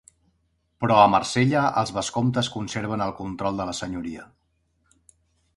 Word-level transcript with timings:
Però 0.83 0.95
a 1.01 1.11
Marsella 1.15 1.65
els 1.83 1.93
vescomtes 1.97 2.51
conserven 2.55 3.07
el 3.09 3.15
control 3.21 3.63
de 3.63 3.69
la 3.73 3.79
senyoria. 3.85 4.27